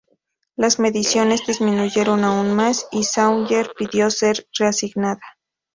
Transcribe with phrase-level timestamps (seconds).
[0.55, 5.21] Las mediciones disminuyeron aún más, y Sawyer pidió ser reasignada.